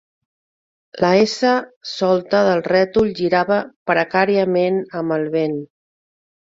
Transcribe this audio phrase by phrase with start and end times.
[1.05, 1.51] La S
[1.91, 3.61] solta del rètol girava
[3.93, 5.57] precàriament amb el vent.